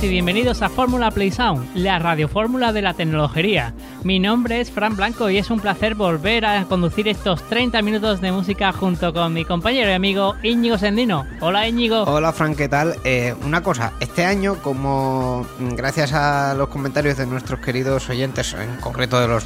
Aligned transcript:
Y 0.00 0.08
bienvenidos 0.08 0.62
a 0.62 0.68
Fórmula 0.68 1.10
Play 1.10 1.30
Sound, 1.30 1.76
la 1.76 1.98
radiofórmula 1.98 2.72
de 2.72 2.82
la 2.82 2.94
tecnología. 2.94 3.74
Mi 4.02 4.18
nombre 4.18 4.60
es 4.60 4.70
Fran 4.70 4.96
Blanco 4.96 5.28
y 5.28 5.38
es 5.38 5.50
un 5.50 5.60
placer 5.60 5.94
volver 5.94 6.44
a 6.44 6.64
conducir 6.64 7.06
estos 7.08 7.42
30 7.48 7.82
minutos 7.82 8.20
de 8.20 8.32
música 8.32 8.72
junto 8.72 9.12
con 9.12 9.32
mi 9.32 9.44
compañero 9.44 9.90
y 9.90 9.92
amigo 9.92 10.34
Íñigo 10.42 10.78
Sendino. 10.78 11.26
Hola 11.40 11.68
Íñigo. 11.68 12.02
Hola 12.04 12.32
Fran, 12.32 12.56
¿qué 12.56 12.68
tal? 12.68 12.96
Eh, 13.04 13.34
una 13.44 13.62
cosa, 13.62 13.92
este 14.00 14.24
año, 14.24 14.56
como 14.62 15.46
mm, 15.58 15.74
gracias 15.74 16.12
a 16.14 16.54
los 16.54 16.68
comentarios 16.68 17.16
de 17.18 17.26
nuestros 17.26 17.60
queridos 17.60 18.08
oyentes, 18.08 18.54
en 18.54 18.76
concreto 18.80 19.20
de 19.20 19.28
los 19.28 19.44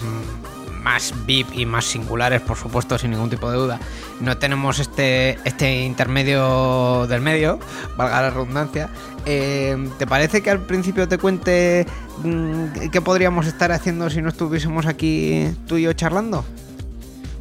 más 0.86 1.12
VIP 1.26 1.48
y 1.52 1.66
más 1.66 1.84
singulares, 1.84 2.40
por 2.42 2.56
supuesto, 2.56 2.96
sin 2.96 3.10
ningún 3.10 3.28
tipo 3.28 3.50
de 3.50 3.56
duda. 3.56 3.80
No 4.20 4.38
tenemos 4.38 4.78
este, 4.78 5.36
este 5.44 5.82
intermedio 5.82 7.08
del 7.08 7.20
medio, 7.20 7.58
valga 7.96 8.22
la 8.22 8.30
redundancia. 8.30 8.88
Eh, 9.24 9.76
¿Te 9.98 10.06
parece 10.06 10.42
que 10.42 10.50
al 10.50 10.60
principio 10.60 11.08
te 11.08 11.18
cuente 11.18 11.86
mm, 12.22 12.90
qué 12.92 13.00
podríamos 13.00 13.48
estar 13.48 13.72
haciendo 13.72 14.08
si 14.10 14.22
no 14.22 14.28
estuviésemos 14.28 14.86
aquí 14.86 15.48
tú 15.66 15.76
y 15.76 15.82
yo 15.82 15.92
charlando? 15.92 16.44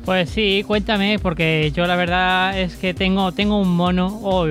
Pues 0.05 0.31
sí, 0.31 0.63
cuéntame, 0.65 1.19
porque 1.19 1.71
yo 1.71 1.85
la 1.85 1.95
verdad 1.95 2.59
es 2.59 2.75
que 2.75 2.95
tengo, 2.95 3.31
tengo 3.31 3.59
un 3.59 3.75
mono. 3.75 4.07
Oh, 4.23 4.47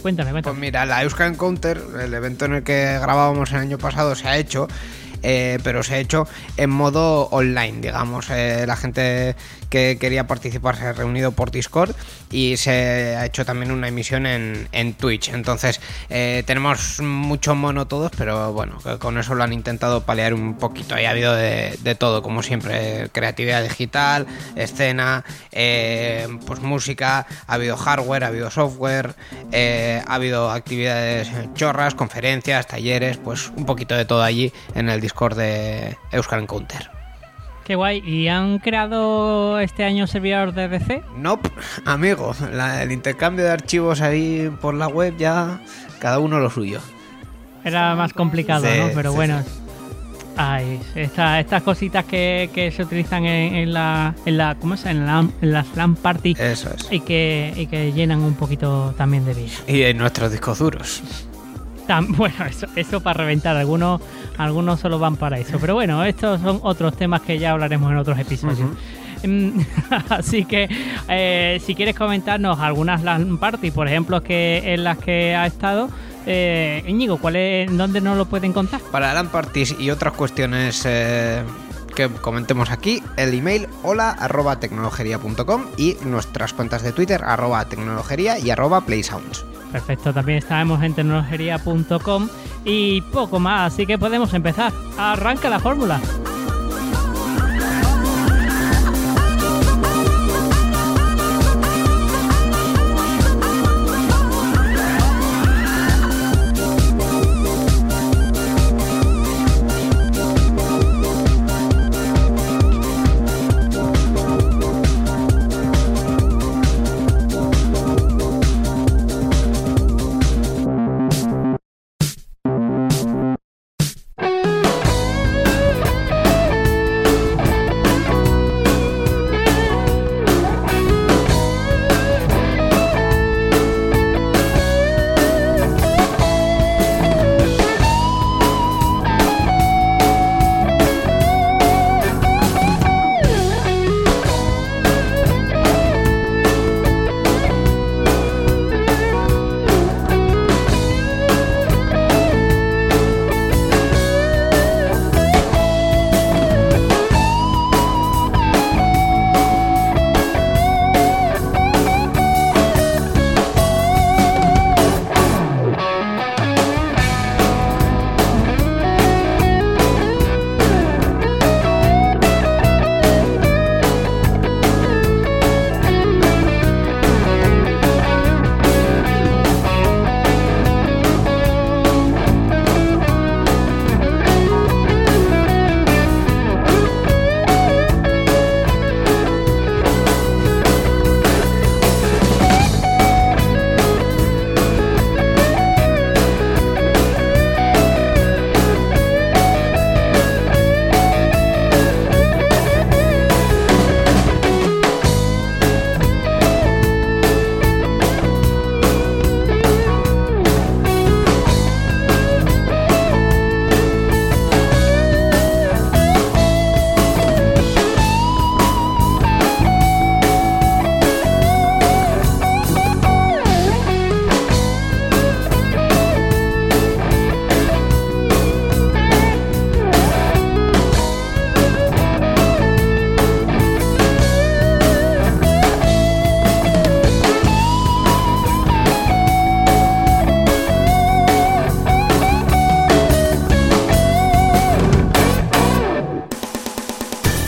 cuéntame, 0.00 0.30
cuéntame. 0.30 0.42
Pues 0.42 0.56
mira, 0.56 0.86
la 0.86 1.02
Euskal 1.02 1.32
Encounter, 1.32 1.82
el 2.00 2.14
evento 2.14 2.44
en 2.44 2.54
el 2.54 2.62
que 2.62 2.96
grabábamos 3.00 3.50
el 3.50 3.58
año 3.58 3.78
pasado, 3.78 4.14
se 4.14 4.28
ha 4.28 4.36
hecho 4.36 4.68
eh, 5.22 5.58
pero 5.62 5.82
se 5.82 5.94
ha 5.94 5.98
hecho 5.98 6.26
en 6.56 6.70
modo 6.70 7.28
online, 7.30 7.80
digamos. 7.80 8.28
Eh, 8.30 8.64
la 8.66 8.76
gente 8.76 9.36
que 9.70 9.98
quería 9.98 10.26
participar 10.26 10.76
se 10.76 10.86
ha 10.86 10.92
reunido 10.92 11.32
por 11.32 11.50
Discord 11.50 11.94
y 12.30 12.56
se 12.56 13.16
ha 13.16 13.24
hecho 13.26 13.44
también 13.44 13.70
una 13.70 13.88
emisión 13.88 14.26
en, 14.26 14.94
Twitch. 14.94 15.28
Entonces, 15.30 15.80
eh, 16.08 16.42
tenemos 16.46 17.00
mucho 17.00 17.54
mono 17.54 17.86
todos, 17.86 18.12
pero 18.16 18.52
bueno, 18.52 18.78
con 18.98 19.18
eso 19.18 19.34
lo 19.34 19.44
han 19.44 19.52
intentado 19.52 20.02
palear 20.02 20.34
un 20.34 20.54
poquito. 20.54 20.98
Y 20.98 21.04
ha 21.04 21.10
habido 21.10 21.34
de, 21.34 21.96
todo, 21.98 22.22
como 22.22 22.42
siempre, 22.42 23.08
creatividad 23.12 23.62
digital, 23.62 24.26
escena, 24.54 25.24
pues 25.50 26.60
música, 26.60 27.26
ha 27.46 27.54
habido 27.54 27.76
hardware, 27.76 28.24
ha 28.24 28.28
habido 28.28 28.50
software, 28.50 29.14
ha 29.52 30.14
habido 30.14 30.50
actividades 30.50 31.28
chorras, 31.54 31.94
conferencias, 31.94 32.66
talleres, 32.66 33.16
pues 33.18 33.50
un 33.56 33.66
poquito 33.66 33.96
de 33.96 34.04
todo 34.04 34.22
allí 34.22 34.52
en 34.74 34.88
el 34.88 35.00
Discord 35.00 35.36
de 35.36 35.96
Euskal 36.12 36.42
Encounter. 36.42 36.95
Qué 37.66 37.74
guay. 37.74 38.00
¿Y 38.06 38.28
han 38.28 38.60
creado 38.60 39.58
este 39.58 39.82
año 39.82 40.06
servidor 40.06 40.54
de 40.54 40.68
DC? 40.68 41.02
No, 41.16 41.40
amigo. 41.84 42.32
el 42.80 42.92
intercambio 42.92 43.44
de 43.44 43.50
archivos 43.50 44.00
ahí 44.02 44.52
por 44.60 44.74
la 44.74 44.86
web 44.86 45.16
ya 45.18 45.60
cada 45.98 46.20
uno 46.20 46.38
lo 46.38 46.48
suyo. 46.48 46.80
Era 47.64 47.96
más 47.96 48.12
complicado, 48.12 48.64
¿no? 48.64 48.90
Pero 48.94 49.12
bueno. 49.12 49.42
Ay, 50.36 50.78
estas 50.94 51.62
cositas 51.64 52.04
que, 52.04 52.72
se 52.74 52.82
utilizan 52.82 53.24
en, 53.24 53.72
la, 53.72 54.14
en 54.26 54.36
la 54.36 54.54
¿cómo 54.54 54.74
es? 54.74 54.84
En, 54.84 55.04
la, 55.04 55.26
en 55.40 55.52
las 55.52 55.66
LAN 55.74 55.96
party 55.96 56.36
Eso 56.38 56.70
es. 56.72 56.86
y 56.92 57.00
que, 57.00 57.52
y 57.56 57.66
que 57.66 57.92
llenan 57.92 58.20
un 58.20 58.34
poquito 58.34 58.94
también 58.96 59.24
de 59.24 59.34
vida. 59.34 59.52
Y 59.66 59.82
en 59.82 59.96
nuestros 59.96 60.30
discos 60.30 60.58
duros. 60.58 61.02
bueno, 62.08 62.44
eso, 62.48 62.66
eso 62.76 63.00
para 63.00 63.24
reventar, 63.24 63.56
algunos, 63.56 64.00
algunos 64.38 64.80
solo 64.80 64.98
van 64.98 65.16
para 65.16 65.38
eso. 65.38 65.58
Pero 65.60 65.74
bueno, 65.74 66.04
estos 66.04 66.40
son 66.40 66.60
otros 66.62 66.96
temas 66.96 67.22
que 67.22 67.38
ya 67.38 67.52
hablaremos 67.52 67.90
en 67.90 67.96
otros 67.98 68.18
episodios. 68.18 68.70
Em, 69.22 69.64
así 70.10 70.44
que 70.44 70.68
eh, 71.08 71.60
si 71.64 71.74
quieres 71.74 71.94
comentarnos 71.94 72.58
algunas 72.58 73.02
LAN 73.02 73.38
party, 73.38 73.70
por 73.70 73.88
ejemplo, 73.88 74.22
que 74.22 74.62
en 74.74 74.84
las 74.84 74.98
que 74.98 75.34
ha 75.34 75.46
estado, 75.46 75.88
eh, 76.26 76.82
Íñigo, 76.86 77.18
¿cuál 77.18 77.36
es, 77.36 77.76
¿dónde 77.76 78.00
nos 78.00 78.16
lo 78.16 78.26
pueden 78.26 78.52
contar? 78.52 78.80
Para 78.92 79.14
LAN 79.14 79.28
parties 79.28 79.76
y 79.78 79.90
otras 79.90 80.12
cuestiones 80.14 80.82
eh, 80.86 81.42
que 81.96 82.08
comentemos 82.08 82.70
aquí, 82.70 83.02
el 83.16 83.34
email 83.34 83.66
hola 83.82 84.10
arroba 84.10 84.60
tecnologería.com 84.60 85.64
y 85.76 85.96
nuestras 86.04 86.52
cuentas 86.52 86.82
de 86.82 86.92
Twitter 86.92 87.24
arroba 87.24 87.64
tecnologería 87.64 88.38
y 88.38 88.50
arroba 88.50 88.82
playsounds. 88.82 89.44
Perfecto, 89.72 90.12
también 90.14 90.38
estamos 90.38 90.80
en 90.84 90.94
tecnologería.com 90.94 92.28
y 92.64 93.00
poco 93.00 93.40
más, 93.40 93.72
así 93.72 93.86
que 93.86 93.98
podemos 93.98 94.32
empezar. 94.34 94.72
Arranca 94.96 95.50
la 95.50 95.58
fórmula. 95.58 96.00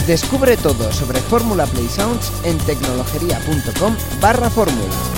Descubre 0.08 0.56
todo 0.56 0.90
sobre 0.90 1.20
Fórmula 1.20 1.66
Play 1.66 1.86
Sounds 1.86 2.32
en 2.42 2.56
tecnologería.com 2.56 3.94
barra 4.22 4.48
fórmula. 4.48 5.17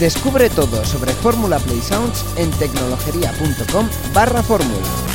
Descubre 0.00 0.48
todo 0.48 0.82
sobre 0.86 1.12
Fórmula 1.12 1.58
Play 1.58 1.82
Sounds 1.82 2.24
en 2.36 2.50
tecnologería.com 2.52 3.86
barra 4.14 4.42
fórmula. 4.42 5.09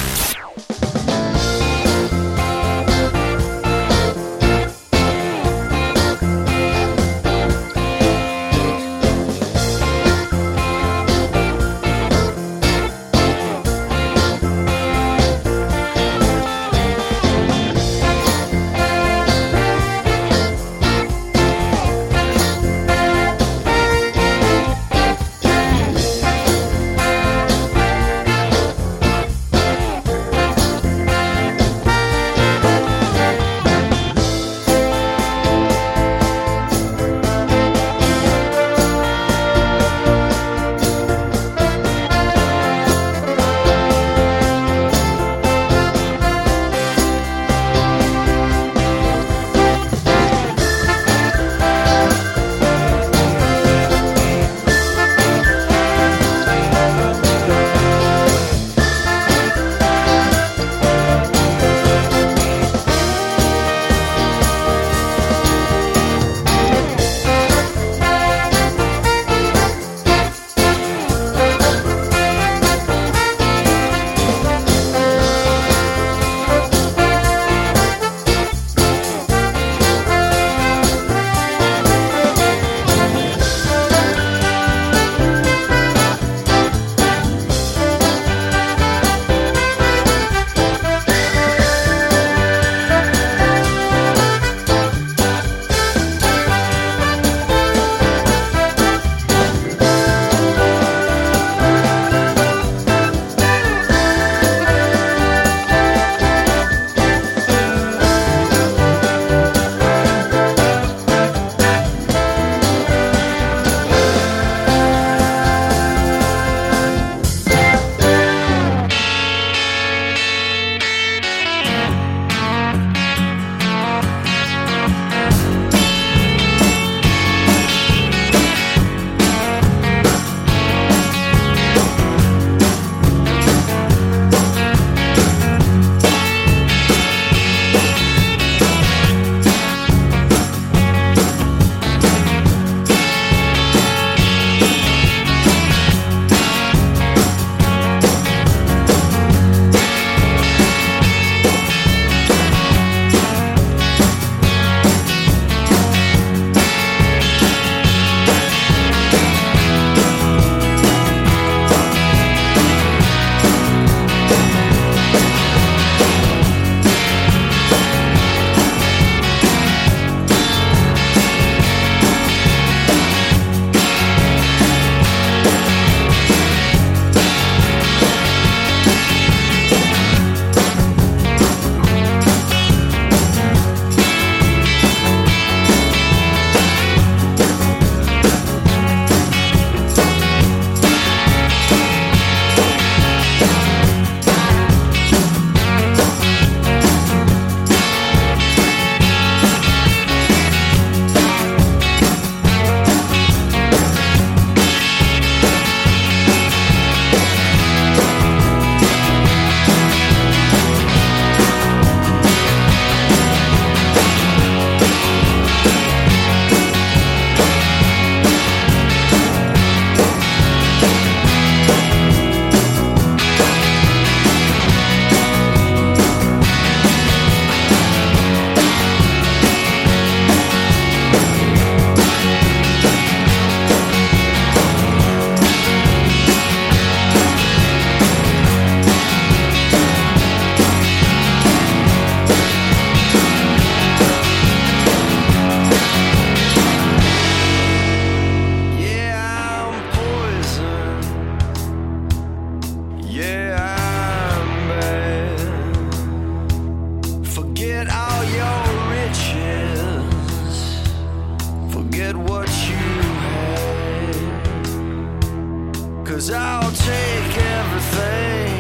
Cause 266.16 266.32
I'll 266.32 266.72
take 266.72 267.38
everything. 267.38 268.55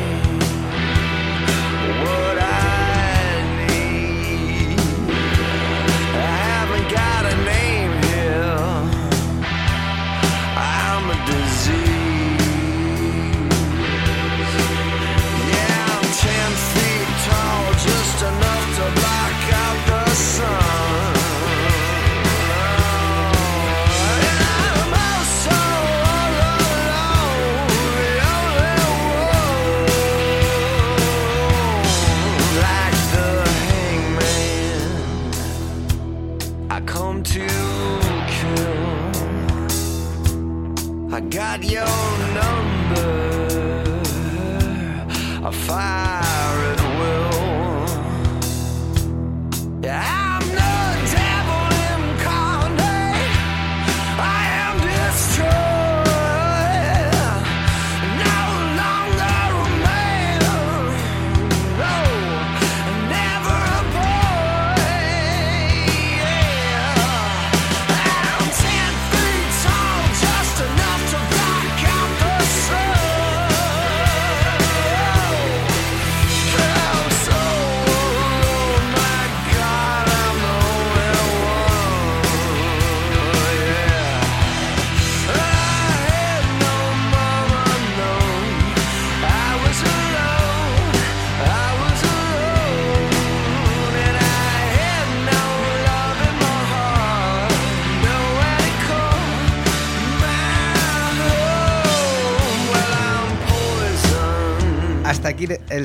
Got 41.36 41.62
your 41.66 42.15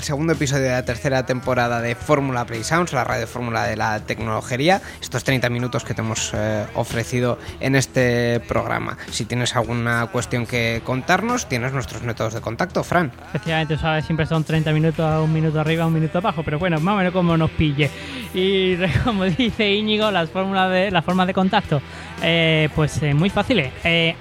el 0.01 0.05
segundo 0.05 0.33
episodio 0.33 0.65
de 0.65 0.71
la 0.71 0.83
tercera 0.83 1.27
temporada 1.27 1.83
de 1.83 1.95
Fórmula 1.95 2.47
Play 2.47 2.65
Sounds, 2.65 2.95
la 2.95 3.05
radio 3.05 3.27
fórmula 3.27 3.65
de 3.65 3.77
la 3.77 4.01
tecnología. 4.01 4.81
Estos 4.99 5.25
30 5.25 5.51
minutos 5.51 5.85
que 5.85 5.93
te 5.93 6.01
hemos 6.01 6.33
eh, 6.33 6.65
ofrecido 6.75 7.39
en 7.61 7.77
este 7.77 8.41
programa. 8.49 8.97
Si 9.11 9.27
tienes 9.27 9.55
alguna 9.57 10.07
cuestión 10.07 10.47
que 10.47 10.81
contarnos, 10.87 11.51
tienes 11.51 11.75
nuestros 11.75 12.03
métodos 12.03 12.33
de 12.33 12.41
contacto, 12.41 12.83
Fran. 12.83 13.13
Efectivamente, 13.29 13.77
sabes, 13.77 14.07
siempre 14.07 14.25
son 14.25 14.43
30 14.43 14.73
minutos, 14.73 15.23
un 15.23 15.35
minuto 15.35 15.61
arriba, 15.61 15.87
un 15.87 15.93
minuto 15.93 16.17
abajo, 16.17 16.43
pero 16.43 16.59
bueno, 16.59 16.81
más 16.81 16.95
o 16.95 16.97
menos 16.97 17.13
como 17.13 17.37
nos 17.37 17.51
pille. 17.51 17.91
Y 18.33 18.77
como 19.05 19.25
dice 19.25 19.71
Íñigo, 19.71 20.11
las 20.11 20.31
fórmulas 20.31 20.71
de, 20.71 20.91
las 20.91 21.05
formas 21.05 21.27
de 21.27 21.35
contacto, 21.35 21.83
eh, 22.23 22.71
pues 22.75 23.03
eh, 23.03 23.13
muy 23.13 23.29
fáciles. 23.29 23.71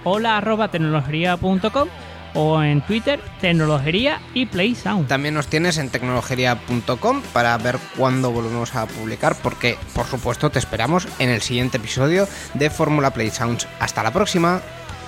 Hola 0.04 0.40
arroba 0.40 0.68
tecnología.com 0.68 1.88
o 2.34 2.62
en 2.62 2.82
Twitter, 2.82 3.20
tecnología 3.42 4.22
y 4.34 4.46
Play 4.46 4.76
Sound. 4.76 5.08
También 5.08 5.34
nos 5.34 5.48
tienes 5.48 5.78
en 5.78 5.90
tecnologería.com 5.90 7.22
para 7.34 7.58
ver 7.58 7.78
cuándo 7.98 8.32
volvemos 8.32 8.76
a 8.76 8.86
publicar, 8.86 9.36
porque 9.42 9.78
por 9.94 10.06
supuesto 10.06 10.50
te 10.50 10.60
esperamos 10.60 11.08
en 11.20 11.30
el 11.30 11.42
siguiente 11.42 11.78
episodio 11.78 12.28
de 12.54 12.70
Fórmula 12.70 13.12
Play 13.12 13.32
Sounds. 13.32 13.68
Hasta 13.80 14.04
la 14.04 14.12
próxima. 14.12 14.62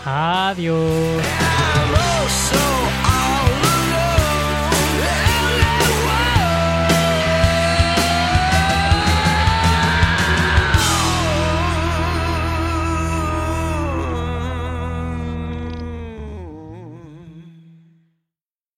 Adiós. 0.06 1.24